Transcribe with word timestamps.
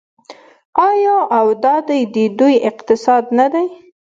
آیا 0.87 1.17
او 1.37 1.47
دا 1.63 1.75
دی 1.87 2.01
د 2.15 2.17
دوی 2.39 2.55
اقتصاد 2.69 3.23
نه 3.39 3.47
دی؟ 3.53 3.65